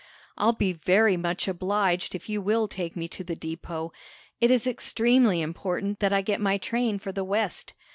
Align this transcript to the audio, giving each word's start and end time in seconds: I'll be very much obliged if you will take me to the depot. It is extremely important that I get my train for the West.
I'll 0.35 0.53
be 0.53 0.73
very 0.73 1.15
much 1.15 1.47
obliged 1.47 2.15
if 2.15 2.27
you 2.27 2.41
will 2.41 2.67
take 2.67 2.95
me 2.95 3.07
to 3.09 3.23
the 3.23 3.35
depot. 3.35 3.93
It 4.39 4.49
is 4.49 4.65
extremely 4.65 5.43
important 5.43 5.99
that 5.99 6.11
I 6.11 6.23
get 6.23 6.41
my 6.41 6.57
train 6.57 6.97
for 6.97 7.11
the 7.11 7.23
West. 7.23 7.75